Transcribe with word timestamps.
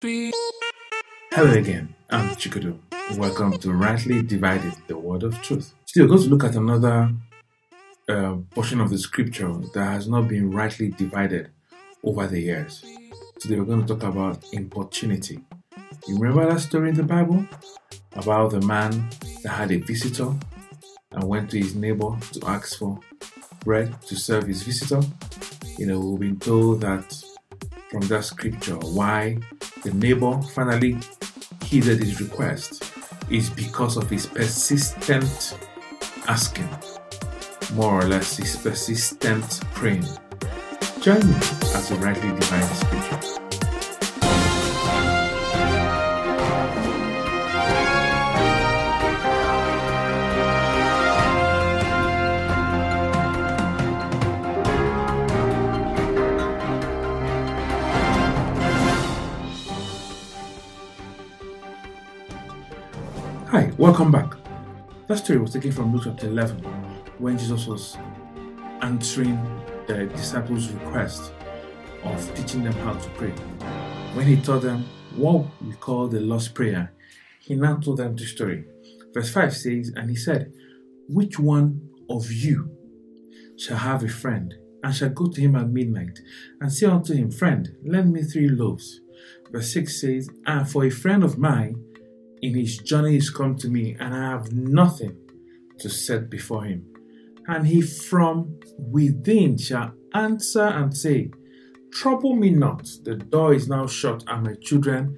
Hello 0.00 1.50
again, 1.54 1.92
I'm 2.08 2.28
Chikudu. 2.36 2.78
Welcome 3.16 3.58
to 3.58 3.72
Rightly 3.72 4.22
Divided, 4.22 4.74
the 4.86 4.96
Word 4.96 5.24
of 5.24 5.42
Truth. 5.42 5.74
Today 5.88 6.02
we're 6.02 6.10
going 6.10 6.22
to 6.22 6.28
look 6.28 6.44
at 6.44 6.54
another 6.54 7.10
uh, 8.08 8.36
portion 8.52 8.80
of 8.80 8.90
the 8.90 8.98
scripture 8.98 9.52
that 9.74 9.84
has 9.84 10.06
not 10.06 10.28
been 10.28 10.52
rightly 10.52 10.90
divided 10.90 11.50
over 12.04 12.28
the 12.28 12.38
years. 12.38 12.84
Today 13.40 13.58
we're 13.58 13.64
going 13.64 13.84
to 13.84 13.92
talk 13.92 14.04
about 14.04 14.44
importunity. 14.52 15.40
You 16.06 16.16
remember 16.16 16.48
that 16.48 16.60
story 16.60 16.90
in 16.90 16.94
the 16.94 17.02
Bible 17.02 17.44
about 18.12 18.52
the 18.52 18.60
man 18.60 19.10
that 19.42 19.48
had 19.48 19.72
a 19.72 19.78
visitor 19.78 20.32
and 21.10 21.24
went 21.24 21.50
to 21.50 21.58
his 21.58 21.74
neighbor 21.74 22.16
to 22.34 22.46
ask 22.46 22.78
for 22.78 23.00
bread 23.64 24.00
to 24.02 24.14
serve 24.14 24.46
his 24.46 24.62
visitor? 24.62 25.00
You 25.76 25.86
know, 25.86 25.98
we've 25.98 26.20
been 26.20 26.38
told 26.38 26.82
that 26.82 27.20
from 27.90 28.02
that 28.02 28.24
scripture 28.24 28.76
why 28.76 29.38
the 29.82 29.92
neighbor 29.94 30.40
finally 30.54 30.98
heeded 31.64 32.02
his 32.02 32.20
request 32.20 32.82
is 33.30 33.50
because 33.50 33.96
of 33.96 34.08
his 34.10 34.26
persistent 34.26 35.56
asking, 36.26 36.68
more 37.74 38.00
or 38.00 38.04
less 38.04 38.36
his 38.36 38.56
persistent 38.56 39.60
praying. 39.74 40.06
Join 41.00 41.20
me 41.26 41.36
as 41.74 41.90
we 41.90 41.96
rightly 41.98 42.30
the 42.30 42.44
scripture. 42.74 43.37
Hi, 63.50 63.72
welcome 63.78 64.12
back. 64.12 64.34
That 65.06 65.16
story 65.16 65.38
was 65.38 65.54
taken 65.54 65.72
from 65.72 65.90
Luke 65.90 66.02
chapter 66.04 66.26
11 66.26 66.58
when 67.16 67.38
Jesus 67.38 67.66
was 67.66 67.96
answering 68.82 69.40
the 69.86 70.04
disciples' 70.04 70.70
request 70.70 71.32
of 72.04 72.34
teaching 72.34 72.62
them 72.62 72.74
how 72.74 72.92
to 72.92 73.08
pray. 73.16 73.30
When 74.12 74.26
he 74.26 74.36
taught 74.36 74.60
them 74.60 74.84
what 75.16 75.46
we 75.64 75.72
call 75.72 76.08
the 76.08 76.20
Lord's 76.20 76.48
Prayer, 76.48 76.92
he 77.40 77.54
now 77.54 77.78
told 77.78 77.96
them 77.96 78.16
the 78.16 78.26
story. 78.26 78.66
Verse 79.14 79.32
5 79.32 79.56
says, 79.56 79.92
And 79.96 80.10
he 80.10 80.16
said, 80.16 80.52
Which 81.08 81.38
one 81.38 81.88
of 82.10 82.30
you 82.30 82.70
shall 83.56 83.78
have 83.78 84.04
a 84.04 84.08
friend, 84.08 84.52
and 84.84 84.94
shall 84.94 85.08
go 85.08 85.26
to 85.26 85.40
him 85.40 85.56
at 85.56 85.70
midnight, 85.70 86.18
and 86.60 86.70
say 86.70 86.86
unto 86.86 87.14
him, 87.14 87.30
Friend, 87.30 87.66
lend 87.82 88.12
me 88.12 88.24
three 88.24 88.50
loaves? 88.50 89.00
Verse 89.50 89.72
6 89.72 90.00
says, 90.02 90.28
And 90.44 90.68
for 90.68 90.84
a 90.84 90.90
friend 90.90 91.24
of 91.24 91.38
mine, 91.38 91.82
in 92.42 92.54
his 92.54 92.78
journey 92.78 93.16
is 93.16 93.30
come 93.30 93.56
to 93.56 93.68
me, 93.68 93.96
and 93.98 94.14
I 94.14 94.30
have 94.30 94.52
nothing 94.52 95.16
to 95.78 95.88
set 95.88 96.30
before 96.30 96.64
him. 96.64 96.86
And 97.46 97.66
he 97.66 97.80
from 97.80 98.58
within 98.78 99.56
shall 99.58 99.94
answer 100.14 100.64
and 100.64 100.96
say, 100.96 101.30
Trouble 101.92 102.34
me 102.36 102.50
not, 102.50 102.86
the 103.04 103.16
door 103.16 103.54
is 103.54 103.68
now 103.68 103.86
shut, 103.86 104.22
and 104.26 104.44
my 104.44 104.54
children 104.60 105.16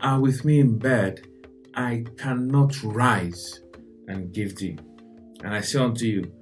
are 0.00 0.20
with 0.20 0.44
me 0.44 0.60
in 0.60 0.78
bed. 0.78 1.26
I 1.74 2.04
cannot 2.16 2.82
rise 2.82 3.60
and 4.08 4.32
give 4.32 4.56
thee. 4.56 4.78
And 5.44 5.54
I 5.54 5.60
say 5.60 5.78
unto 5.78 6.06
you, 6.06 6.32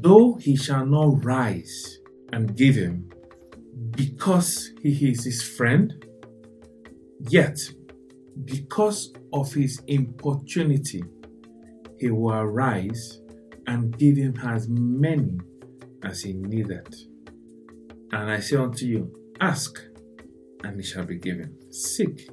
though 0.00 0.34
he 0.34 0.56
shall 0.56 0.86
not 0.86 1.24
rise 1.24 1.98
and 2.32 2.56
give 2.56 2.76
him, 2.76 3.10
because 3.90 4.72
he 4.82 5.10
is 5.10 5.24
his 5.24 5.42
friend, 5.42 6.04
yet 7.20 7.58
because 8.44 9.12
of 9.32 9.52
his 9.52 9.82
importunity, 9.86 11.02
he 11.98 12.10
will 12.10 12.32
arise 12.32 13.20
and 13.66 13.96
give 13.98 14.16
him 14.16 14.34
as 14.44 14.68
many 14.68 15.38
as 16.04 16.22
he 16.22 16.32
needeth. 16.32 17.06
And 18.12 18.30
I 18.30 18.40
say 18.40 18.56
unto 18.56 18.86
you, 18.86 19.14
Ask, 19.40 19.80
and 20.64 20.80
it 20.80 20.84
shall 20.84 21.04
be 21.04 21.18
given. 21.18 21.56
Seek, 21.70 22.30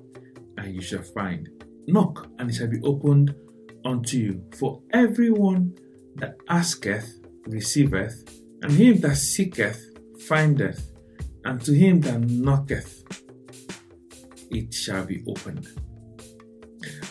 and 0.58 0.74
you 0.74 0.82
shall 0.82 1.02
find. 1.02 1.50
Knock, 1.88 2.28
and 2.40 2.50
it 2.50 2.54
shall 2.54 2.68
be 2.68 2.82
opened 2.84 3.36
unto 3.84 4.18
you. 4.18 4.44
For 4.58 4.82
everyone 4.92 5.78
that 6.16 6.38
asketh 6.50 7.20
receiveth, 7.48 8.42
and 8.62 8.72
him 8.72 9.00
that 9.02 9.18
seeketh 9.18 9.98
findeth, 10.22 10.92
and 11.44 11.62
to 11.64 11.74
him 11.74 12.02
that 12.02 12.22
knocketh 12.22 13.04
it 14.50 14.74
shall 14.74 15.06
be 15.06 15.24
opened. 15.28 15.68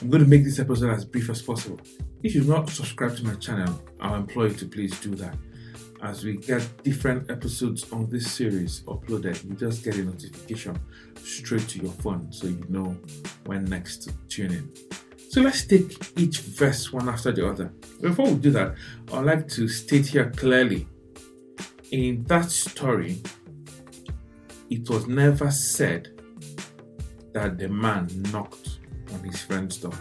I'm 0.00 0.10
going 0.10 0.22
to 0.22 0.28
make 0.28 0.44
this 0.44 0.58
episode 0.58 0.90
as 0.92 1.04
brief 1.04 1.30
as 1.30 1.42
possible. 1.42 1.80
If 2.22 2.34
you've 2.34 2.48
not 2.48 2.68
subscribed 2.68 3.18
to 3.18 3.24
my 3.24 3.34
channel, 3.34 3.82
I'll 4.00 4.16
implore 4.16 4.48
you 4.48 4.54
to 4.54 4.66
please 4.66 4.98
do 5.00 5.14
that. 5.16 5.36
As 6.02 6.24
we 6.24 6.36
get 6.36 6.66
different 6.82 7.30
episodes 7.30 7.90
on 7.92 8.10
this 8.10 8.30
series 8.30 8.82
uploaded, 8.82 9.42
you 9.44 9.54
just 9.54 9.84
get 9.84 9.96
a 9.96 10.04
notification 10.04 10.78
straight 11.22 11.66
to 11.68 11.78
your 11.78 11.92
phone 11.92 12.30
so 12.30 12.46
you 12.46 12.64
know 12.68 12.96
when 13.46 13.64
next 13.64 14.02
to 14.02 14.12
tune 14.28 14.52
in. 14.52 14.72
So 15.30 15.40
let's 15.40 15.64
take 15.64 15.96
each 16.18 16.40
verse 16.40 16.92
one 16.92 17.08
after 17.08 17.32
the 17.32 17.48
other. 17.48 17.72
Before 18.00 18.26
we 18.26 18.34
do 18.34 18.50
that, 18.50 18.74
I'd 19.12 19.24
like 19.24 19.48
to 19.48 19.66
state 19.68 20.06
here 20.06 20.30
clearly 20.30 20.86
in 21.94 22.24
that 22.24 22.50
story, 22.50 23.22
it 24.68 24.90
was 24.90 25.06
never 25.06 25.50
said 25.52 26.08
that 27.32 27.56
the 27.56 27.68
man 27.68 28.08
knocked 28.32 28.73
his 29.24 29.42
friend's 29.42 29.78
door. 29.78 29.98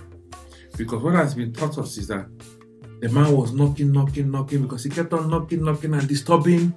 Because 0.78 1.04
what 1.04 1.14
has 1.16 1.36
been 1.36 1.54
taught 1.54 1.78
us 1.78 1.98
is 1.98 2.08
that 2.08 2.28
the 3.02 3.10
man 3.10 3.36
was 3.36 3.52
knocking, 3.52 3.92
knocking, 3.92 4.32
knocking 4.32 4.62
because 4.64 4.84
he 4.84 4.90
kept 4.90 5.14
on 5.14 5.30
knocking, 5.30 5.64
knocking 5.64 5.94
and 5.94 6.08
disturbing 6.08 6.74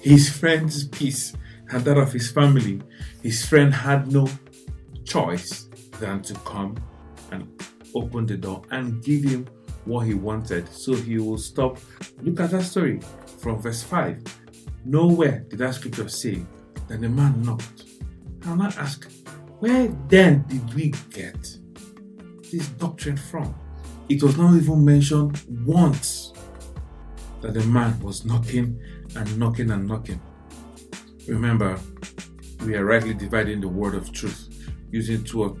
his 0.00 0.28
friend's 0.28 0.86
peace 0.88 1.34
and 1.70 1.84
that 1.84 1.96
of 1.96 2.12
his 2.12 2.30
family. 2.30 2.80
His 3.22 3.44
friend 3.44 3.72
had 3.72 4.12
no 4.12 4.28
choice 5.04 5.68
than 5.98 6.22
to 6.22 6.34
come 6.40 6.76
and 7.30 7.48
open 7.94 8.26
the 8.26 8.36
door 8.36 8.62
and 8.70 9.02
give 9.02 9.24
him 9.24 9.46
what 9.84 10.06
he 10.06 10.14
wanted. 10.14 10.68
So 10.68 10.94
he 10.94 11.18
will 11.18 11.38
stop. 11.38 11.78
Look 12.20 12.40
at 12.40 12.50
that 12.50 12.64
story 12.64 13.00
from 13.38 13.60
verse 13.60 13.82
5. 13.82 14.22
Nowhere 14.84 15.44
did 15.48 15.60
that 15.60 15.74
scripture 15.74 16.08
say 16.08 16.42
that 16.88 17.00
the 17.00 17.08
man 17.08 17.42
knocked. 17.42 17.84
And 18.42 18.62
I'm 18.62 18.72
ask, 18.78 19.10
where 19.60 19.88
then 20.08 20.44
did 20.48 20.74
we 20.74 20.92
get 21.10 21.56
this 22.52 22.68
doctrine 22.68 23.16
from? 23.16 23.54
It 24.08 24.22
was 24.22 24.36
not 24.36 24.54
even 24.54 24.84
mentioned 24.84 25.42
once 25.64 26.32
that 27.40 27.54
the 27.54 27.64
man 27.64 27.98
was 28.00 28.24
knocking 28.24 28.78
and 29.16 29.38
knocking 29.38 29.70
and 29.70 29.88
knocking. 29.88 30.20
Remember, 31.26 31.78
we 32.64 32.76
are 32.76 32.84
rightly 32.84 33.14
dividing 33.14 33.60
the 33.60 33.68
word 33.68 33.94
of 33.94 34.12
truth 34.12 34.48
using 34.90 35.24
two 35.24 35.42
or 35.42 35.56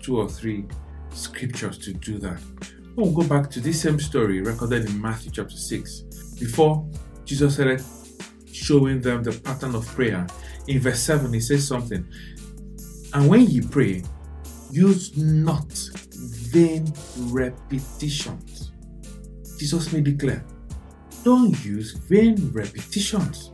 two 0.00 0.18
or 0.18 0.28
three 0.28 0.64
scriptures 1.10 1.78
to 1.78 1.92
do 1.92 2.18
that. 2.18 2.40
We'll 2.94 3.12
go 3.12 3.24
back 3.24 3.50
to 3.50 3.60
this 3.60 3.82
same 3.82 4.00
story 4.00 4.40
recorded 4.40 4.88
in 4.88 5.00
Matthew 5.00 5.30
chapter 5.32 5.56
6. 5.56 6.00
Before 6.38 6.88
Jesus 7.24 7.54
started 7.54 7.82
showing 8.50 9.00
them 9.00 9.22
the 9.22 9.32
pattern 9.32 9.74
of 9.74 9.86
prayer, 9.86 10.26
in 10.68 10.80
verse 10.80 11.00
7 11.00 11.32
he 11.32 11.40
says 11.40 11.66
something. 11.66 12.06
And 13.12 13.28
when 13.28 13.42
ye 13.42 13.60
pray, 13.60 14.02
use 14.70 15.16
not 15.16 15.72
vain 16.56 16.90
repetitions. 17.34 18.72
Jesus 19.58 19.92
made 19.92 20.08
it 20.08 20.18
clear. 20.18 20.42
Don't 21.22 21.52
use 21.62 21.92
vain 22.08 22.50
repetitions. 22.52 23.52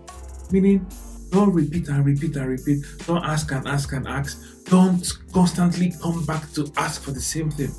Meaning, 0.52 0.86
don't 1.30 1.52
repeat 1.52 1.88
and 1.88 2.04
repeat 2.04 2.36
and 2.36 2.46
repeat. 2.46 2.84
Don't 3.06 3.24
ask 3.24 3.50
and 3.50 3.66
ask 3.66 3.92
and 3.92 4.06
ask. 4.06 4.40
Don't 4.66 5.04
constantly 5.32 5.92
come 6.00 6.24
back 6.26 6.52
to 6.52 6.70
ask 6.76 7.02
for 7.02 7.10
the 7.10 7.20
same 7.20 7.50
thing. 7.50 7.74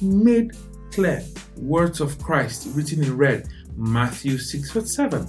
Made 0.00 0.52
clear 0.90 1.22
words 1.58 2.00
of 2.00 2.18
Christ 2.22 2.68
written 2.74 3.04
in 3.04 3.14
red, 3.14 3.48
Matthew 3.76 4.38
6 4.38 4.70
verse 4.70 4.94
7. 4.96 5.28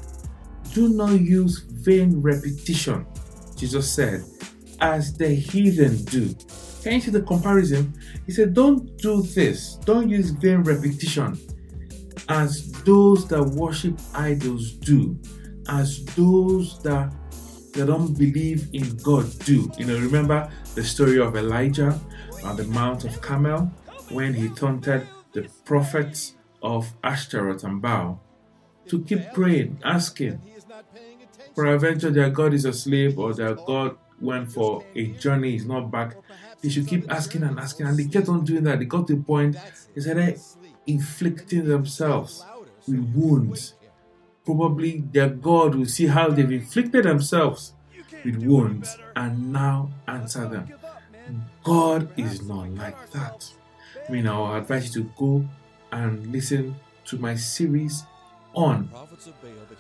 Do 0.74 0.88
not 0.88 1.20
use 1.20 1.60
vain 1.60 2.22
repetition, 2.22 3.06
Jesus 3.58 3.94
said, 3.94 4.24
as 4.80 5.18
the 5.18 5.28
heathen 5.28 5.98
do. 6.06 6.34
Can 6.84 6.94
you 6.94 7.02
see 7.02 7.12
the 7.12 7.22
comparison? 7.22 7.94
He 8.26 8.34
said, 8.34 8.54
Don't 8.54 8.98
do 8.98 9.22
this, 9.22 9.76
don't 9.86 10.10
use 10.10 10.32
vain 10.32 10.64
repetition 10.64 11.40
as 12.30 12.72
those 12.84 13.28
that 13.28 13.44
worship 13.44 14.00
idols 14.14 14.74
do, 14.74 15.18
as 15.70 16.04
those 16.16 16.82
that 16.84 17.14
that 17.74 17.88
don't 17.88 18.14
believe 18.18 18.70
in 18.74 18.96
God 18.98 19.26
do. 19.40 19.72
You 19.78 19.86
know, 19.86 19.98
remember 19.98 20.52
the 20.76 20.84
story 20.84 21.20
of 21.20 21.36
Elijah 21.36 22.00
on 22.44 22.56
the 22.56 22.66
Mount 22.66 23.04
of 23.04 23.20
Carmel 23.22 23.72
when 24.10 24.34
he 24.34 24.50
taunted 24.50 25.08
the 25.32 25.50
prophets 25.66 26.36
of 26.62 26.94
Ashtaroth 27.04 27.64
and 27.64 27.82
Baal 27.82 28.22
to 28.88 29.02
keep 29.04 29.34
praying, 29.34 29.80
asking. 29.84 30.40
for 31.56 31.64
Peradventure 31.64 32.12
their 32.12 32.30
God 32.30 32.54
is 32.54 32.66
asleep 32.66 33.18
or 33.18 33.34
their 33.34 33.56
God 33.56 33.98
went 34.22 34.52
for 34.52 34.84
a 34.96 35.08
journey, 35.08 35.56
is 35.56 35.66
not 35.66 35.90
back. 35.92 36.16
They 36.64 36.70
should 36.70 36.88
keep 36.88 37.12
asking 37.12 37.44
and 37.44 37.60
asking, 37.60 37.88
and 37.88 37.98
they 37.98 38.06
kept 38.06 38.30
on 38.30 38.46
doing 38.46 38.64
that. 38.64 38.80
They 38.80 38.86
got 38.86 39.06
to 39.08 39.16
the 39.16 39.22
point 39.22 39.58
they 39.94 40.02
started 40.02 40.40
inflicting 40.88 41.66
themselves 41.66 42.44
with 42.88 43.14
wounds. 43.14 43.74
Probably 44.46 45.04
their 45.12 45.30
God 45.30 45.76
will 45.76 45.86
see 45.86 46.08
how 46.08 46.30
they've 46.30 46.52
inflicted 46.52 47.04
themselves 47.04 47.74
with 48.24 48.38
wounds 48.38 48.98
and 49.16 49.52
now 49.52 49.92
answer 50.08 50.48
them. 50.48 50.74
God 51.64 52.10
is 52.18 52.42
not 52.42 52.70
like 52.72 53.12
that. 53.12 53.52
I 54.08 54.12
mean, 54.12 54.28
I'll 54.28 54.56
advise 54.56 54.96
you 54.96 55.04
to 55.04 55.10
go 55.18 55.46
and 55.92 56.28
listen 56.28 56.76
to 57.06 57.18
my 57.18 57.36
series 57.36 58.06
on 58.54 58.90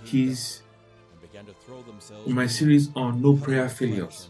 his 0.03 0.61
my 2.27 2.47
series 2.47 2.89
on 2.95 3.21
no 3.21 3.35
prayer 3.35 3.67
failures 3.69 4.29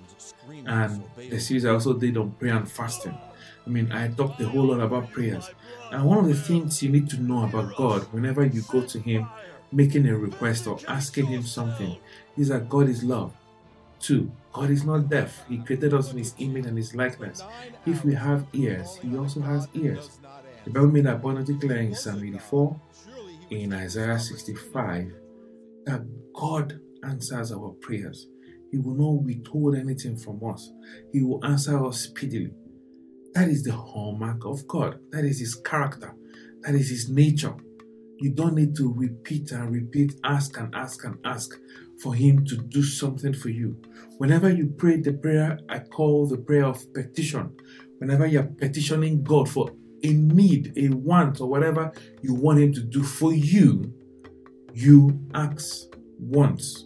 and 0.65 1.03
the 1.17 1.39
series 1.39 1.65
I 1.65 1.69
also 1.71 1.93
did 1.93 2.17
on 2.17 2.31
prayer 2.31 2.55
and 2.55 2.69
fasting. 2.69 3.17
I 3.65 3.69
mean, 3.69 3.91
I 3.91 4.09
talked 4.09 4.41
a 4.41 4.47
whole 4.47 4.65
lot 4.65 4.81
about 4.81 5.11
prayers. 5.11 5.49
And 5.91 6.05
one 6.05 6.17
of 6.17 6.27
the 6.27 6.35
things 6.35 6.83
you 6.83 6.89
need 6.89 7.09
to 7.11 7.21
know 7.21 7.43
about 7.43 7.75
God 7.75 8.01
whenever 8.11 8.45
you 8.45 8.61
go 8.63 8.81
to 8.81 8.99
Him 8.99 9.27
making 9.71 10.07
a 10.07 10.17
request 10.17 10.67
or 10.67 10.77
asking 10.87 11.27
Him 11.27 11.43
something 11.43 11.97
is 12.37 12.49
that 12.49 12.69
God 12.69 12.89
is 12.89 13.03
love. 13.03 13.33
Two, 13.99 14.31
God 14.51 14.69
is 14.69 14.83
not 14.83 15.09
deaf. 15.09 15.43
He 15.47 15.57
created 15.57 15.93
us 15.93 16.11
in 16.11 16.17
His 16.17 16.35
image 16.37 16.65
and 16.65 16.77
His 16.77 16.93
likeness. 16.93 17.41
If 17.85 18.03
we 18.03 18.13
have 18.13 18.45
ears, 18.53 18.97
He 18.97 19.17
also 19.17 19.41
has 19.41 19.67
ears. 19.73 20.19
The 20.65 20.71
Bible 20.71 20.87
made 20.87 21.05
abundantly 21.05 21.55
clear 21.55 21.79
in 21.79 21.95
Psalm 21.95 22.23
84, 22.23 22.79
in 23.49 23.73
Isaiah 23.73 24.19
65, 24.19 25.13
that 25.85 26.01
God 26.33 26.79
answers 27.03 27.51
our 27.51 27.69
prayers. 27.81 28.27
He 28.73 28.79
will 28.79 28.95
not 28.95 29.23
withhold 29.23 29.75
anything 29.75 30.17
from 30.17 30.41
us. 30.43 30.71
He 31.11 31.21
will 31.21 31.45
answer 31.45 31.85
us 31.85 32.05
speedily. 32.05 32.49
That 33.35 33.47
is 33.47 33.61
the 33.61 33.71
hallmark 33.71 34.45
of 34.45 34.67
God. 34.67 34.97
That 35.11 35.25
is 35.25 35.39
His 35.39 35.53
character. 35.53 36.15
That 36.61 36.73
is 36.73 36.89
His 36.89 37.07
nature. 37.07 37.53
You 38.17 38.31
don't 38.31 38.55
need 38.55 38.75
to 38.77 38.91
repeat 38.91 39.51
and 39.51 39.71
repeat, 39.71 40.15
ask 40.23 40.57
and 40.57 40.73
ask 40.73 41.03
and 41.03 41.19
ask 41.23 41.51
for 42.01 42.15
Him 42.15 42.45
to 42.45 42.57
do 42.57 42.81
something 42.81 43.35
for 43.35 43.49
you. 43.49 43.79
Whenever 44.17 44.49
you 44.49 44.73
pray 44.75 44.99
the 44.99 45.13
prayer 45.13 45.59
I 45.69 45.77
call 45.77 46.25
the 46.25 46.37
prayer 46.37 46.65
of 46.65 46.81
petition, 46.95 47.55
whenever 47.99 48.25
you're 48.25 48.41
petitioning 48.41 49.23
God 49.23 49.49
for 49.49 49.69
a 50.03 50.07
need, 50.07 50.73
a 50.77 50.89
want, 50.89 51.41
or 51.41 51.47
whatever 51.47 51.91
you 52.23 52.33
want 52.33 52.59
Him 52.59 52.73
to 52.73 52.81
do 52.81 53.03
for 53.03 53.33
you, 53.33 53.93
you 54.73 55.29
ask 55.35 55.83
once 56.17 56.85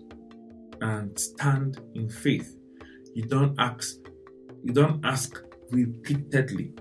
and 0.81 1.17
stand 1.19 1.81
in 1.95 2.09
faith. 2.09 2.55
You 3.13 3.23
don't 3.23 3.55
ask, 3.59 3.95
you 4.63 4.73
don't 4.73 5.03
ask 5.05 5.41
repeatedly. 5.71 6.73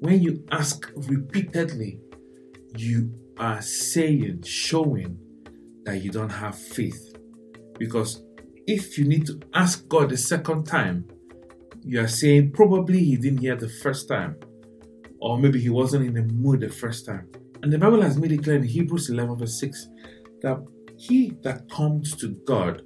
When 0.00 0.20
you 0.22 0.44
ask 0.50 0.90
repeatedly, 0.94 2.00
you 2.76 3.12
are 3.38 3.60
saying, 3.62 4.42
showing 4.44 5.18
that 5.84 5.98
you 5.98 6.10
don't 6.10 6.30
have 6.30 6.56
faith. 6.56 7.14
Because 7.78 8.22
if 8.66 8.96
you 8.98 9.04
need 9.04 9.26
to 9.26 9.40
ask 9.54 9.88
God 9.88 10.12
a 10.12 10.16
second 10.16 10.64
time, 10.64 11.08
you 11.82 12.00
are 12.00 12.08
saying 12.08 12.52
probably 12.52 13.00
He 13.00 13.16
didn't 13.16 13.38
hear 13.38 13.56
the 13.56 13.68
first 13.68 14.08
time, 14.08 14.36
or 15.20 15.38
maybe 15.38 15.60
He 15.60 15.70
wasn't 15.70 16.06
in 16.06 16.14
the 16.14 16.22
mood 16.22 16.60
the 16.60 16.68
first 16.68 17.06
time. 17.06 17.28
And 17.62 17.72
the 17.72 17.78
Bible 17.78 18.02
has 18.02 18.16
made 18.18 18.32
it 18.32 18.42
clear 18.42 18.56
in 18.56 18.64
Hebrews 18.64 19.10
11, 19.10 19.36
verse 19.36 19.58
6, 19.60 19.88
that 20.42 20.58
he 20.98 21.32
that 21.42 21.68
comes 21.68 22.14
to 22.16 22.28
God 22.46 22.82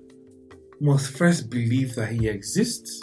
must 0.81 1.17
first 1.17 1.51
believe 1.51 1.95
that 1.95 2.11
He 2.13 2.29
exists, 2.29 3.01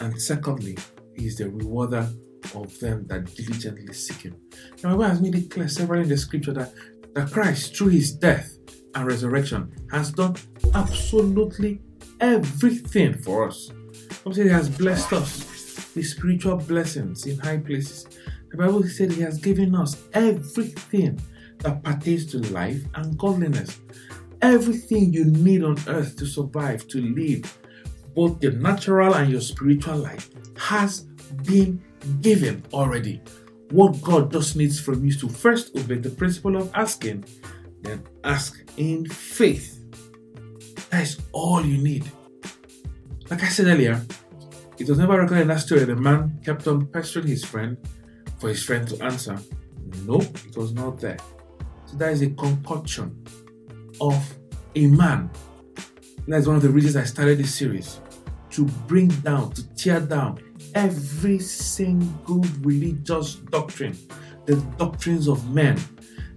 and 0.00 0.20
secondly, 0.20 0.76
He 1.14 1.26
is 1.26 1.38
the 1.38 1.50
rewarder 1.50 2.08
of 2.54 2.78
them 2.80 3.06
that 3.06 3.34
diligently 3.34 3.92
seek 3.92 4.22
Him. 4.22 4.36
Now, 4.82 4.90
the 4.90 4.96
Bible 4.96 5.02
has 5.04 5.20
made 5.20 5.34
it 5.34 5.50
clear 5.50 5.68
several 5.68 6.02
in 6.02 6.08
the 6.08 6.16
scripture 6.16 6.52
that, 6.52 6.72
that 7.14 7.30
Christ, 7.30 7.76
through 7.76 7.88
His 7.88 8.12
death 8.12 8.56
and 8.94 9.06
resurrection, 9.06 9.74
has 9.90 10.12
done 10.12 10.36
absolutely 10.74 11.80
everything 12.20 13.14
for 13.14 13.48
us. 13.48 13.70
Obviously, 14.26 14.44
He 14.44 14.50
has 14.50 14.68
blessed 14.68 15.12
us 15.12 15.94
with 15.94 16.06
spiritual 16.06 16.56
blessings 16.56 17.26
in 17.26 17.38
high 17.38 17.58
places. 17.58 18.06
The 18.50 18.56
Bible 18.58 18.84
said 18.84 19.12
He 19.12 19.22
has 19.22 19.38
given 19.38 19.74
us 19.74 20.02
everything 20.12 21.20
that 21.58 21.82
pertains 21.82 22.26
to 22.26 22.38
life 22.52 22.82
and 22.94 23.16
godliness 23.18 23.80
everything 24.44 25.10
you 25.12 25.24
need 25.24 25.64
on 25.64 25.76
earth 25.88 26.16
to 26.16 26.26
survive, 26.26 26.86
to 26.88 27.00
live, 27.00 27.58
both 28.14 28.42
your 28.42 28.52
natural 28.52 29.14
and 29.14 29.30
your 29.30 29.40
spiritual 29.40 29.96
life, 29.96 30.30
has 30.56 31.00
been 31.46 31.82
given 32.20 32.62
already. 32.72 33.22
What 33.70 34.00
God 34.02 34.30
just 34.30 34.54
needs 34.54 34.78
from 34.78 35.02
you 35.02 35.08
is 35.08 35.20
to 35.22 35.28
first 35.28 35.74
obey 35.74 35.96
the 35.96 36.10
principle 36.10 36.56
of 36.56 36.70
asking, 36.74 37.24
then 37.80 38.04
ask 38.22 38.62
in 38.76 39.06
faith. 39.06 39.80
That 40.90 41.02
is 41.02 41.18
all 41.32 41.64
you 41.64 41.78
need. 41.82 42.04
Like 43.30 43.42
I 43.42 43.48
said 43.48 43.66
earlier, 43.66 44.04
it 44.78 44.88
was 44.88 44.98
never 44.98 45.18
recorded 45.18 45.42
in 45.42 45.48
that 45.48 45.60
story 45.60 45.84
the 45.84 45.96
man 45.96 46.38
kept 46.44 46.66
on 46.66 46.86
pestering 46.86 47.28
his 47.28 47.44
friend 47.44 47.78
for 48.38 48.50
his 48.50 48.62
friend 48.62 48.86
to 48.88 49.02
answer. 49.02 49.38
No, 50.04 50.20
it 50.20 50.56
was 50.56 50.72
not 50.72 51.00
there. 51.00 51.18
So 51.86 51.96
that 51.96 52.12
is 52.12 52.20
a 52.20 52.30
concoction 52.30 53.24
of 54.00 54.34
a 54.74 54.86
man. 54.86 55.30
That's 56.26 56.46
one 56.46 56.56
of 56.56 56.62
the 56.62 56.70
reasons 56.70 56.96
I 56.96 57.04
started 57.04 57.38
this 57.38 57.54
series 57.54 58.00
to 58.50 58.64
bring 58.86 59.08
down, 59.08 59.52
to 59.52 59.74
tear 59.74 60.00
down 60.00 60.40
every 60.74 61.38
single 61.38 62.44
religious 62.60 63.34
doctrine, 63.34 63.96
the 64.46 64.56
doctrines 64.78 65.28
of 65.28 65.52
men 65.52 65.80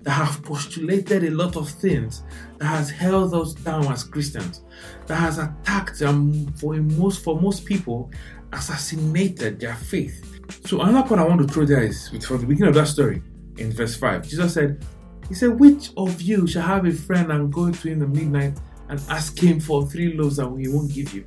that 0.02 0.12
have 0.12 0.42
postulated 0.44 1.24
a 1.24 1.32
lot 1.32 1.56
of 1.56 1.70
things 1.70 2.24
that 2.58 2.66
has 2.66 2.90
held 2.90 3.34
us 3.34 3.54
down 3.54 3.86
as 3.88 4.04
Christians, 4.04 4.62
that 5.06 5.16
has 5.16 5.38
attacked 5.38 6.00
them 6.00 6.52
for 6.54 6.74
most 6.76 7.24
for 7.24 7.40
most 7.40 7.66
people, 7.66 8.12
assassinated 8.54 9.60
their 9.60 9.76
faith. 9.76 10.42
So 10.66 10.82
another 10.82 11.08
point 11.08 11.22
I 11.22 11.26
want 11.26 11.46
to 11.46 11.54
throw 11.54 11.66
there 11.66 11.84
is 11.84 12.10
from 12.26 12.42
the 12.42 12.48
beginning 12.48 12.70
of 12.70 12.76
that 12.76 12.88
story 12.88 13.22
in 13.58 13.72
verse 13.72 13.96
5. 13.96 14.28
Jesus 14.28 14.54
said, 14.54 14.86
he 15.28 15.34
said, 15.34 15.60
Which 15.60 15.92
of 15.98 16.22
you 16.22 16.48
shall 16.48 16.64
have 16.64 16.86
a 16.86 16.92
friend 16.92 17.32
and 17.32 17.52
go 17.52 17.72
to 17.72 17.88
him 17.88 18.00
the 18.00 18.08
midnight 18.08 18.58
and 18.90 19.02
ask 19.10 19.38
him 19.38 19.60
for 19.60 19.86
three 19.86 20.14
loaves 20.14 20.40
and 20.40 20.60
he 20.60 20.68
won't 20.72 20.94
give 20.94 21.14
you? 21.14 21.26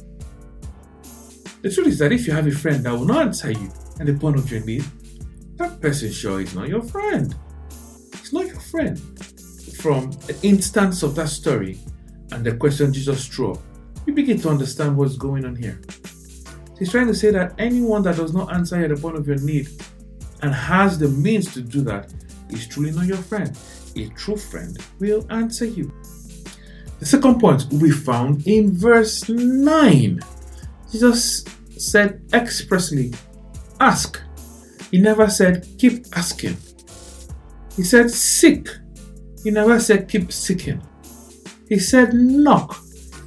The 1.63 1.71
truth 1.71 1.89
is 1.89 1.99
that 1.99 2.13
if 2.13 2.27
you 2.27 2.33
have 2.33 2.47
a 2.47 2.53
friend 2.53 2.85
that 2.85 2.93
will 2.93 3.05
not 3.05 3.27
answer 3.27 3.51
you 3.51 3.71
at 3.99 4.07
the 4.07 4.15
point 4.15 4.37
of 4.37 4.51
your 4.51 4.65
need, 4.65 4.85
that 5.57 5.81
person 5.81 6.11
sure 6.11 6.41
is 6.41 6.55
not 6.55 6.69
your 6.69 6.83
friend. 6.83 7.35
It's 8.15 8.33
not 8.33 8.47
your 8.47 8.61
friend. 8.61 8.99
From 9.77 10.11
the 10.13 10.39
instance 10.43 11.03
of 11.03 11.15
that 11.17 11.29
story 11.29 11.79
and 12.33 12.45
the 12.45 12.57
question 12.57 12.93
Jesus 12.93 13.27
threw 13.27 13.59
you 14.07 14.15
begin 14.15 14.41
to 14.41 14.49
understand 14.49 14.97
what's 14.97 15.17
going 15.17 15.45
on 15.45 15.55
here. 15.55 15.81
He's 16.79 16.91
trying 16.91 17.07
to 17.09 17.15
say 17.15 17.31
that 17.33 17.55
anyone 17.59 18.03
that 18.03 18.17
does 18.17 18.33
not 18.33 18.53
answer 18.53 18.83
at 18.83 18.89
the 18.89 18.97
point 18.97 19.17
of 19.17 19.27
your 19.27 19.37
need 19.39 19.69
and 20.43 20.55
has 20.55 20.99
the 20.99 21.09
means 21.09 21.53
to 21.53 21.61
do 21.61 21.83
that 21.83 22.13
is 22.53 22.67
truly 22.67 22.93
not 22.93 23.07
your 23.07 23.17
friend 23.17 23.57
a 23.97 24.09
true 24.11 24.37
friend 24.37 24.79
will 24.99 25.27
answer 25.31 25.65
you. 25.65 25.93
The 26.99 27.07
second 27.07 27.41
point 27.41 27.67
we 27.73 27.91
found 27.91 28.47
in 28.47 28.77
verse 28.77 29.29
9. 29.29 30.21
Jesus 30.93 31.45
said 31.77 32.23
expressly, 32.33 33.13
Ask. 33.81 34.21
He 34.91 35.01
never 35.01 35.29
said, 35.29 35.67
Keep 35.79 36.07
asking. 36.15 36.57
He 37.77 37.83
said, 37.83 38.11
Seek. 38.11 38.69
He 39.43 39.51
never 39.51 39.81
said, 39.81 40.09
Keep 40.09 40.33
seeking. 40.33 40.83
He 41.69 41.79
said, 41.79 42.13
Knock. 42.13 42.77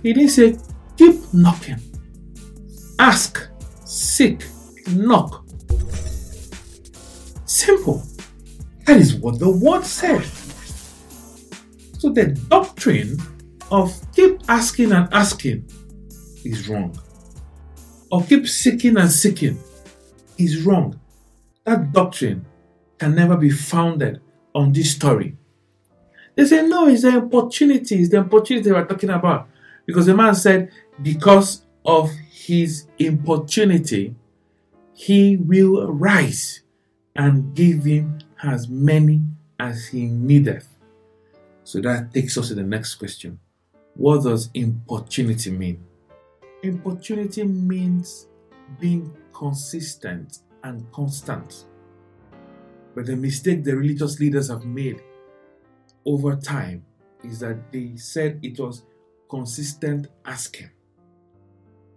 He 0.04 0.14
didn't 0.14 0.30
say, 0.30 0.58
Keep 0.98 1.34
knocking. 1.34 1.80
Ask, 3.00 3.48
seek, 3.86 4.46
knock. 4.92 5.46
Simple. 7.46 8.04
That 8.86 8.98
is 8.98 9.16
what 9.16 9.40
the 9.40 9.50
word 9.50 9.86
said. 9.86 10.24
So 12.00 12.10
the 12.10 12.28
doctrine 12.50 13.18
of 13.72 13.94
keep 14.14 14.42
asking 14.50 14.92
and 14.92 15.12
asking 15.14 15.70
is 16.44 16.68
wrong. 16.68 16.98
Or 18.12 18.24
keep 18.24 18.48
seeking 18.48 18.98
and 18.98 19.10
seeking 19.10 19.58
is 20.38 20.66
wrong. 20.66 21.00
That 21.64 21.94
doctrine 21.94 22.46
can 22.98 23.16
never 23.16 23.38
be 23.38 23.50
founded 23.50 24.22
on 24.54 24.74
this 24.74 24.92
story. 24.92 25.38
They 26.36 26.46
say, 26.46 26.68
no, 26.68 26.88
it's 26.88 27.04
the 27.04 27.10
importunity, 27.10 28.02
it's 28.02 28.10
the 28.10 28.18
importunity 28.18 28.72
we're 28.72 28.86
talking 28.86 29.12
about. 29.12 29.48
Because 29.86 30.06
the 30.08 30.16
man 30.16 30.36
said, 30.36 30.72
because 31.02 31.66
of 31.86 32.12
his 32.30 32.88
importunity, 33.00 34.16
he 34.94 35.38
will 35.38 35.92
rise 35.92 36.62
and 37.16 37.54
give 37.56 37.84
him 37.84 38.20
as 38.44 38.68
many 38.68 39.22
as 39.60 39.88
he 39.88 40.06
needeth. 40.06 40.68
So 41.64 41.80
that 41.82 42.14
takes 42.14 42.38
us 42.38 42.50
to 42.50 42.56
the 42.56 42.64
next 42.64 42.96
question. 42.96 43.40
What 43.96 44.24
does 44.24 44.50
importunity 44.54 45.52
mean? 45.52 45.84
Importunity 46.62 47.44
means 47.44 48.28
being 48.80 49.16
consistent 49.34 50.40
and 50.64 50.92
constant. 50.92 51.66
But 52.96 53.06
the 53.06 53.16
mistake 53.16 53.64
the 53.64 53.76
religious 53.76 54.20
leaders 54.20 54.50
have 54.50 54.66
made 54.66 55.02
over 56.06 56.36
time 56.36 56.86
is 57.24 57.40
that 57.40 57.72
they 57.72 57.96
said 57.96 58.40
it 58.44 58.60
was 58.60 58.84
consistent 59.30 60.08
asking. 60.26 60.70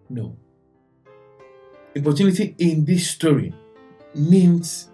No. 0.09 0.37
Importunity 1.95 2.55
in 2.59 2.85
this 2.85 3.11
story 3.11 3.53
means 4.15 4.89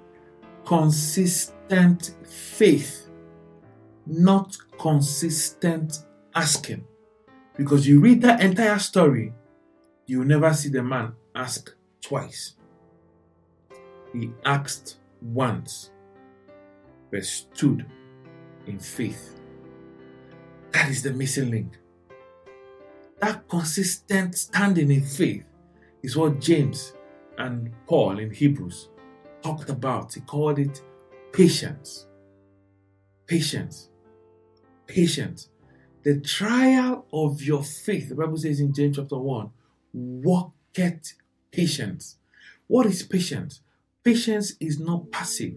consistent 0.65 2.15
faith, 2.27 3.09
not 4.07 4.57
consistent 4.79 6.05
asking. 6.35 6.85
Because 7.57 7.87
you 7.87 8.01
read 8.01 8.23
that 8.23 8.41
entire 8.41 8.79
story, 8.79 9.33
you 10.07 10.25
never 10.25 10.53
see 10.55 10.69
the 10.69 10.83
man 10.83 11.13
ask 11.35 11.75
twice. 12.01 12.55
He 14.13 14.31
asked 14.45 14.99
once, 15.21 15.91
but 17.11 17.25
stood 17.25 17.87
in 18.67 18.79
faith. 18.79 19.39
That 20.73 20.91
is 20.91 21.03
the 21.03 21.13
missing 21.13 21.51
link. 21.51 21.79
That 23.21 23.47
consistent 23.49 24.37
standing 24.37 24.91
in 24.91 25.05
faith 25.05 25.45
is 26.03 26.17
what 26.17 26.41
James 26.41 26.95
and 27.39 27.71
Paul 27.87 28.19
in 28.19 28.31
Hebrews 28.31 28.89
talked 29.43 29.71
about. 29.71 30.15
He 30.15 30.21
called 30.21 30.59
it 30.59 30.83
patience. 31.33 32.07
Patience. 33.27 33.91
Patience. 34.87 35.49
The 36.05 36.21
trial 36.21 37.07
of 37.13 37.43
your 37.43 37.63
faith, 37.63 38.09
the 38.09 38.15
Bible 38.15 38.37
says 38.37 38.61
in 38.61 38.75
James 38.75 38.97
chapter 38.97 39.19
1, 39.19 39.51
worketh 39.95 41.15
patience. 41.53 42.17
What 42.67 42.87
is 42.87 43.03
patience? 43.03 43.61
Patience 44.05 44.55
is 44.59 44.81
not 44.81 45.11
passive, 45.13 45.55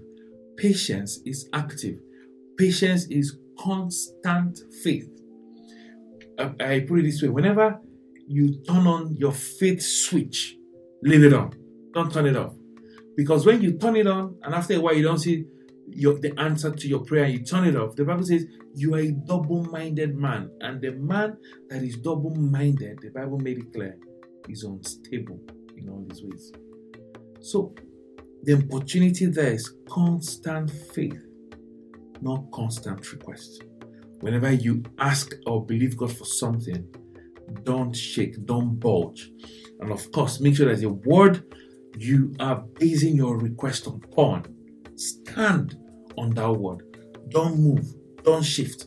patience 0.58 1.20
is 1.26 1.50
active. 1.54 2.00
Patience 2.58 3.06
is 3.08 3.38
constant 3.60 4.60
faith. 4.84 5.10
I, 6.40 6.52
I 6.60 6.80
put 6.82 7.00
it 7.00 7.04
this 7.04 7.22
way 7.22 7.30
whenever 7.30 7.80
you 8.28 8.62
turn 8.64 8.88
on 8.88 9.16
your 9.16 9.32
faith 9.32 9.82
switch, 9.82 10.56
leave 11.04 11.24
it 11.24 11.34
on. 11.34 11.54
Don't 11.94 12.12
turn 12.12 12.28
it 12.28 12.36
off. 12.36 12.54
Because 13.16 13.46
when 13.46 13.62
you 13.62 13.78
turn 13.78 13.96
it 13.96 14.08
on, 14.08 14.38
and 14.44 14.54
after 14.54 14.76
a 14.76 14.80
while 14.80 14.94
you 14.94 15.04
don't 15.04 15.20
see 15.20 15.46
your, 15.88 16.20
the 16.20 16.38
answer 16.40 16.72
to 16.72 16.88
your 16.88 17.00
prayer, 17.00 17.28
you 17.28 17.40
turn 17.44 17.66
it 17.66 17.76
off. 17.76 17.96
The 17.96 18.06
Bible 18.06 18.24
says 18.24 18.46
you 18.74 18.96
are 18.96 19.00
a 19.00 19.12
double 19.12 19.64
minded 19.64 20.16
man. 20.16 20.50
And 20.62 20.82
the 20.82 20.92
man 20.92 21.38
that 21.70 21.84
is 21.84 21.98
double 21.98 22.36
minded, 22.36 23.00
the 23.02 23.10
Bible 23.10 23.40
made 23.40 23.60
it 23.60 23.74
clear, 23.74 23.98
is 24.50 24.64
unstable 24.64 25.40
in 25.78 25.90
all 25.90 26.06
his 26.10 26.24
ways. 26.24 26.52
So 27.40 27.74
the 28.44 28.54
importunity 28.54 29.26
there 29.28 29.54
is 29.54 29.74
constant 29.90 30.70
faith, 30.70 31.20
not 32.22 32.52
constant 32.52 33.12
request. 33.12 33.64
Whenever 34.22 34.52
you 34.52 34.84
ask 35.00 35.34
or 35.46 35.66
believe 35.66 35.98
God 35.98 36.16
for 36.16 36.26
something, 36.26 36.88
don't 37.64 37.96
shake, 37.96 38.44
don't 38.46 38.80
bulge. 38.80 39.32
And 39.80 39.92
of 39.92 40.12
course, 40.12 40.40
make 40.40 40.56
sure 40.56 40.66
there's 40.66 40.84
a 40.84 40.90
word 40.90 41.44
you 41.98 42.34
are 42.40 42.64
basing 42.80 43.16
your 43.16 43.38
request 43.38 43.88
upon. 43.88 44.46
Stand 44.96 45.78
on 46.18 46.32
that 46.32 46.52
word. 46.52 46.84
Don't 47.30 47.60
move, 47.60 47.86
don't 48.24 48.44
shift. 48.44 48.86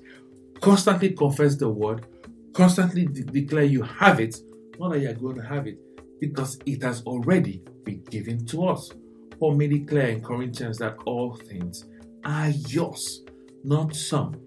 Constantly 0.61 1.13
confess 1.13 1.57
the 1.57 1.69
word, 1.69 2.07
constantly 2.53 3.07
de- 3.07 3.23
declare 3.23 3.65
you 3.65 3.83
have 3.83 4.21
it, 4.21 4.37
not 4.79 4.93
that 4.93 5.01
you're 5.01 5.15
going 5.15 5.37
to 5.37 5.47
have 5.47 5.67
it, 5.67 5.79
because 6.21 6.59
it 6.67 6.83
has 6.83 7.03
already 7.03 7.63
been 7.85 8.03
given 8.05 8.45
to 8.47 8.67
us. 8.67 8.91
Paul 9.39 9.55
made 9.55 9.73
it 9.73 9.87
clear 9.87 10.09
in 10.09 10.23
Corinthians 10.23 10.79
that 10.79 10.97
all 11.05 11.35
things 11.35 11.85
are 12.25 12.51
yours, 12.51 13.25
not 13.63 13.95
some. 13.95 14.41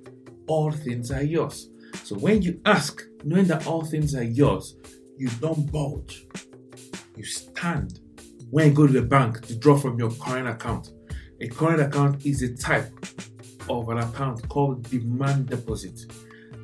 All 0.47 0.71
things 0.71 1.11
are 1.11 1.23
yours. 1.23 1.69
So 2.03 2.17
when 2.17 2.41
you 2.41 2.59
ask, 2.65 3.03
knowing 3.23 3.45
that 3.45 3.67
all 3.67 3.85
things 3.85 4.15
are 4.15 4.23
yours, 4.23 4.75
you 5.17 5.29
don't 5.39 5.71
bulge. 5.71 6.27
You 7.15 7.23
stand. 7.23 8.00
When 8.51 8.67
you 8.67 8.73
go 8.73 8.85
to 8.85 8.91
the 8.91 9.01
bank 9.01 9.47
to 9.47 9.55
draw 9.55 9.77
from 9.77 9.97
your 9.97 10.11
current 10.11 10.45
account, 10.45 10.91
a 11.39 11.47
current 11.47 11.81
account 11.81 12.25
is 12.25 12.41
a 12.41 12.53
type 12.53 12.91
of 13.69 13.87
an 13.87 13.99
account 13.99 14.47
called 14.49 14.83
demand 14.89 15.47
deposit. 15.47 16.01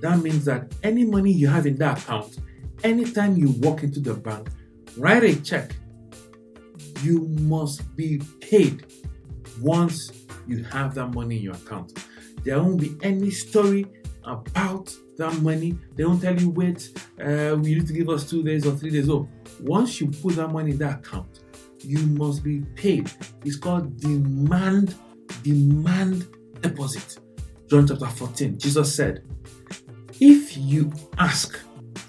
That 0.01 0.20
means 0.20 0.44
that 0.46 0.74
any 0.84 1.06
money 1.06 1.32
you 1.32 1.48
have 1.48 1.65
in 1.65 1.77
that 1.77 2.00
account, 2.03 2.39
anytime 2.84 3.38
you 3.38 3.51
walk 3.62 3.84
into 3.84 4.01
the 4.01 4.13
bank, 4.13 4.50
write 4.98 5.24
a 5.24 5.41
check, 5.41 5.72
you 7.03 7.25
must 7.39 7.96
be 7.96 8.22
paid 8.41 8.86
once 9.62 10.12
you 10.46 10.65
have 10.65 10.94
that 10.96 11.08
money 11.13 11.38
in 11.38 11.44
your 11.44 11.56
account. 11.56 12.03
There 12.44 12.62
won't 12.62 12.82
be 12.82 12.98
any 13.01 13.32
story 13.32 13.86
about 14.25 14.94
that 15.17 15.41
money. 15.41 15.77
They 15.96 16.03
won't 16.03 16.22
tell 16.22 16.38
you, 16.38 16.50
wait, 16.50 16.89
uh, 17.22 17.56
we 17.58 17.75
need 17.75 17.88
to 17.88 17.94
give 17.94 18.10
us 18.10 18.29
two 18.29 18.44
days 18.44 18.67
or 18.67 18.75
three 18.75 18.89
days. 18.89 19.10
Oh, 19.10 19.29
once 19.62 20.01
you 20.01 20.08
put 20.08 20.36
that 20.36 20.50
money 20.50 20.72
in 20.72 20.77
that 20.79 21.00
account, 21.00 21.44
you 21.88 22.06
must 22.06 22.44
be 22.44 22.60
paid. 22.75 23.10
It's 23.46 23.56
called 23.56 23.98
demand, 24.01 24.96
demand 25.41 26.27
deposit. 26.62 27.17
John 27.70 27.88
chapter 27.88 28.08
14, 28.08 28.60
Jesus 28.60 28.94
said, 28.94 29.24
If 30.20 30.58
you 30.58 30.91
ask 31.17 31.58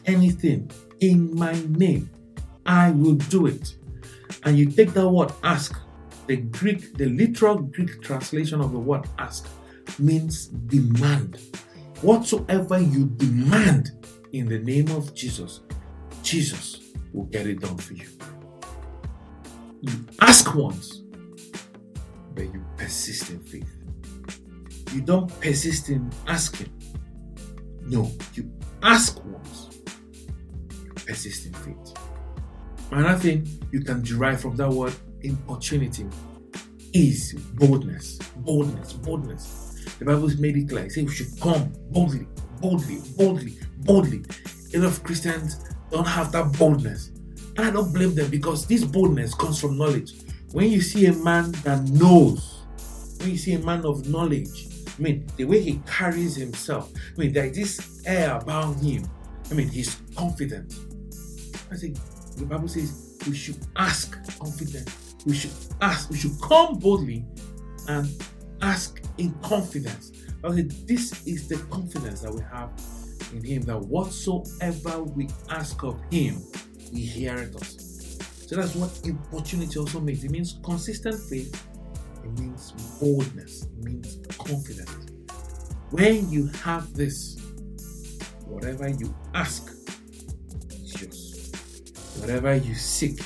anything 0.05 0.69
in 1.01 1.33
my 1.37 1.53
name, 1.69 2.11
I 2.67 2.91
will 2.91 3.15
do 3.15 3.47
it. 3.47 3.77
And 4.43 4.59
you 4.59 4.69
take 4.71 4.93
that 4.95 5.09
word 5.09 5.33
ask, 5.45 5.79
the 6.27 6.37
Greek, 6.37 6.97
the 6.99 7.07
literal 7.07 7.59
Greek 7.59 8.03
translation 8.03 8.61
of 8.61 8.73
the 8.73 8.79
word 8.79 9.07
ask 9.19 9.49
means 10.01 10.49
demand. 10.49 11.39
Whatsoever 12.03 12.81
you 12.81 13.07
demand 13.07 13.93
in 14.33 14.49
the 14.49 14.59
name 14.59 14.91
of 14.91 15.15
Jesus, 15.15 15.61
Jesus 16.23 16.81
will 17.13 17.25
get 17.25 17.47
it 17.47 17.61
done 17.61 17.77
for 17.79 17.95
you. 17.95 18.07
You 19.81 19.93
ask 20.21 20.55
once, 20.55 21.03
but 22.35 22.45
you 22.53 22.65
persist 22.77 23.31
in 23.31 23.41
faith. 23.41 23.71
You 24.93 25.03
don't 25.03 25.29
persist 25.41 25.89
in 25.89 26.11
asking. 26.27 26.73
No, 27.83 28.11
you 28.35 28.51
ask 28.83 29.25
once, 29.25 29.81
you 30.85 30.93
persist 30.95 31.47
in 31.47 31.53
faith. 31.53 31.95
Another 32.91 33.19
thing 33.19 33.47
you 33.71 33.81
can 33.81 34.03
derive 34.03 34.41
from 34.41 34.57
that 34.57 34.71
word 34.71 34.95
importunity 35.21 36.07
is 36.93 37.35
boldness. 37.55 38.19
Boldness, 38.39 38.95
boldness. 38.95 39.87
The 39.99 40.05
Bible 40.05 40.29
made 40.39 40.57
it 40.57 40.69
clear. 40.69 40.87
It 40.87 40.97
we 40.97 41.09
should 41.09 41.39
come 41.41 41.73
boldly, 41.91 42.27
boldly, 42.61 43.01
boldly, 43.17 43.59
boldly. 43.79 44.25
Of 44.75 45.03
Christians 45.03 45.65
don't 45.91 46.07
have 46.07 46.31
that 46.33 46.53
boldness. 46.59 47.11
And 47.59 47.67
I 47.67 47.71
don't 47.71 47.93
blame 47.93 48.15
them 48.15 48.31
because 48.31 48.67
this 48.67 48.85
boldness 48.85 49.35
comes 49.35 49.61
from 49.61 49.77
knowledge. 49.77 50.15
When 50.53 50.71
you 50.71 50.81
see 50.81 51.07
a 51.07 51.13
man 51.13 51.51
that 51.65 51.83
knows, 51.89 52.63
when 53.19 53.31
you 53.31 53.37
see 53.37 53.55
a 53.55 53.59
man 53.59 53.85
of 53.85 54.09
knowledge, 54.09 54.69
I 54.97 55.03
mean, 55.03 55.27
the 55.37 55.45
way 55.45 55.61
he 55.61 55.81
carries 55.85 56.37
himself, 56.37 56.93
I 56.95 57.21
mean, 57.21 57.33
there's 57.33 57.57
this 57.57 58.03
air 58.07 58.37
about 58.37 58.77
him. 58.77 59.11
I 59.51 59.55
mean, 59.55 59.69
he's 59.69 60.01
confident. 60.15 60.73
I 61.73 61.77
think 61.77 61.99
the 62.37 62.47
Bible 62.47 62.69
says 62.69 63.19
we 63.27 63.35
should 63.35 63.59
ask 63.75 64.17
confident. 64.39 64.89
We 65.27 65.35
should 65.35 65.51
ask, 65.81 66.11
we 66.11 66.17
should 66.17 66.41
come 66.41 66.79
boldly 66.79 67.27
and 67.89 68.09
ask 68.63 69.03
in 69.19 69.35
confidence. 69.43 70.13
Okay, 70.45 70.63
this 70.63 71.27
is 71.27 71.49
the 71.49 71.57
confidence 71.71 72.21
that 72.21 72.33
we 72.33 72.41
have 72.53 72.71
in 73.33 73.43
Him 73.43 73.63
that 73.63 73.81
whatsoever 73.81 75.03
we 75.03 75.29
ask 75.51 75.83
of 75.83 76.01
Him, 76.13 76.41
He 76.93 77.05
heareth 77.05 77.57
us. 77.57 77.89
So 78.47 78.57
that's 78.57 78.75
what 78.75 78.99
importunity 79.05 79.79
also 79.79 80.01
means. 80.01 80.25
It 80.25 80.31
means 80.31 80.59
consistent 80.65 81.21
faith, 81.21 81.67
it 82.25 82.39
means 82.41 82.73
boldness, 83.01 83.65
it 83.65 83.85
means 83.85 84.19
confidence. 84.39 85.07
When 85.91 86.31
you 86.31 86.47
have 86.65 86.95
this, 86.95 87.39
whatever 88.47 88.89
you 88.89 89.15
ask 89.35 89.71
is 90.71 91.03
yours. 91.03 91.53
Whatever 92.21 92.57
you 92.57 92.75
seek 92.75 93.21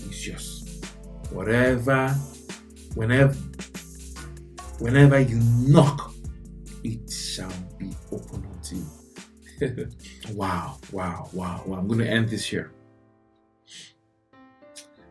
is 0.00 0.26
yours. 0.26 0.80
Whatever, 1.30 2.08
whenever 2.94 3.34
whenever 4.78 5.20
you 5.20 5.40
knock, 5.66 6.12
it 6.82 7.10
shall 7.10 7.52
be 7.78 7.90
open 8.12 8.46
unto 8.52 8.76
you. 8.76 9.03
wow, 10.32 10.78
wow, 10.92 11.30
wow, 11.32 11.62
wow. 11.66 11.78
I'm 11.78 11.88
going 11.88 12.00
to 12.00 12.08
end 12.08 12.28
this 12.30 12.46
here. 12.46 12.72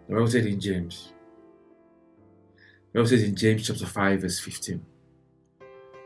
The 0.07 0.15
Bible 0.15 0.27
said 0.27 0.45
in 0.45 0.59
James, 0.59 1.13
the 2.93 2.99
Bible 2.99 3.09
says 3.09 3.23
in 3.23 3.35
James 3.35 3.67
chapter 3.67 3.85
5, 3.87 4.21
verse 4.21 4.39
15, 4.39 4.85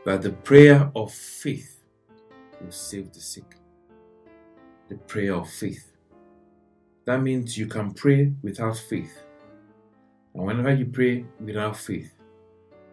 that 0.06 0.22
the 0.22 0.32
prayer 0.32 0.90
of 0.96 1.12
faith 1.12 1.80
will 2.60 2.72
save 2.72 3.12
the 3.12 3.20
sick. 3.20 3.56
The 4.88 4.96
prayer 4.96 5.34
of 5.36 5.50
faith. 5.50 5.92
That 7.06 7.22
means 7.22 7.58
you 7.58 7.66
can 7.66 7.94
pray 7.94 8.32
without 8.42 8.76
faith 8.78 9.18
And 10.34 10.44
whenever 10.46 10.74
you 10.74 10.86
pray 10.86 11.26
without 11.40 11.76
faith, 11.76 12.12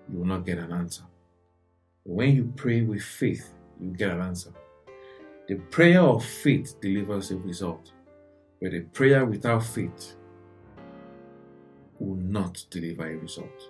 you 0.10 0.20
will 0.20 0.28
not 0.28 0.46
get 0.46 0.60
an 0.60 0.74
answer. 0.74 1.04
But 2.06 2.14
when 2.14 2.36
you 2.36 2.54
pray 2.56 2.82
with 2.84 3.04
faith, 3.04 3.54
you 3.80 3.92
get 3.92 4.12
an 4.12 4.22
answer. 4.22 4.52
The 5.48 5.56
prayer 5.56 6.02
of 6.02 6.25
faith 6.25 6.82
delivers 6.82 7.30
a 7.30 7.38
result, 7.38 7.92
but 8.60 8.74
a 8.74 8.82
prayer 8.82 9.25
without 9.25 9.64
faith 9.64 10.16
will 12.00 12.16
not 12.16 12.66
deliver 12.72 13.06
a 13.06 13.16
result. 13.16 13.70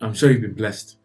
I'm 0.00 0.14
sure 0.14 0.30
you've 0.30 0.40
been 0.40 0.54
blessed 0.54 0.96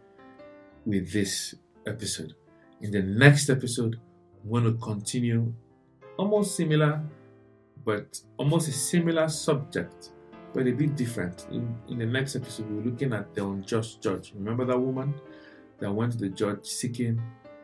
with 0.86 1.12
this 1.12 1.54
episode. 1.86 2.34
In 2.80 2.92
the 2.92 3.02
next 3.02 3.50
episode, 3.50 4.00
I'm 4.42 4.50
going 4.50 4.64
to 4.64 4.74
continue 4.82 5.54
almost 6.18 6.56
similar, 6.56 7.04
but 7.84 8.22
almost 8.38 8.70
a 8.70 8.72
similar 8.72 9.28
subject, 9.28 10.12
but 10.54 10.66
a 10.66 10.72
bit 10.72 10.96
different. 10.96 11.46
In, 11.52 11.76
in 11.90 11.98
the 11.98 12.06
next 12.06 12.38
episode, 12.38 12.72
we're 12.72 12.90
looking 12.90 13.12
at 13.12 13.34
the 13.36 13.46
unjust 13.46 14.02
judge. 14.02 14.32
Remember 14.34 14.64
that 14.64 14.80
woman 14.80 15.14
that 15.80 15.92
went 15.92 16.14
to 16.14 16.18
the 16.18 16.30
judge 16.30 16.66
seeking 16.66 17.22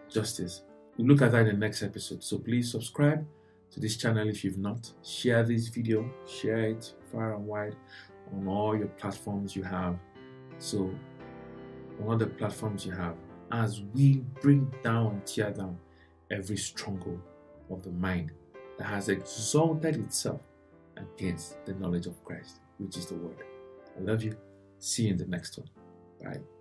justice? 0.10 0.64
We'll 0.98 1.08
look 1.08 1.22
at 1.22 1.32
that 1.32 1.48
in 1.48 1.60
the 1.60 1.66
next 1.66 1.84
episode. 1.84 2.24
So 2.24 2.38
please 2.38 2.72
subscribe 2.72 3.26
to 3.72 3.80
this 3.80 3.98
channel 3.98 4.28
if 4.30 4.44
you've 4.44 4.58
not. 4.58 4.90
Share 5.04 5.44
this 5.44 5.68
video, 5.68 6.10
share 6.28 6.70
it 6.70 6.94
far 7.12 7.36
and 7.36 7.46
wide 7.46 7.76
on 8.34 8.48
all 8.48 8.78
your 8.78 8.88
platforms 8.88 9.56
you 9.56 9.64
have. 9.64 9.98
So, 10.58 10.90
on 12.02 12.08
all 12.08 12.18
the 12.18 12.28
platforms 12.28 12.86
you 12.86 12.94
have, 12.94 13.16
as 13.52 13.82
we 13.94 14.24
bring 14.42 14.74
down 14.84 15.08
and 15.08 15.26
tear 15.26 15.52
down 15.52 15.78
every 16.32 16.58
stronghold 16.58 17.22
of 17.70 17.84
the 17.84 17.92
mind 17.92 18.32
that 18.78 18.86
has 18.86 19.10
exalted 19.10 19.98
itself 19.98 20.42
against 20.98 21.64
the 21.66 21.74
knowledge 21.74 22.06
of 22.06 22.24
Christ, 22.24 22.60
which 22.78 22.98
is 22.98 23.06
the 23.06 23.16
Word. 23.16 23.44
I 23.98 24.02
love 24.02 24.24
you. 24.24 24.36
See 24.80 25.04
you 25.04 25.12
in 25.12 25.18
the 25.18 25.26
next 25.26 25.58
one. 25.58 25.70
Bye. 26.24 26.55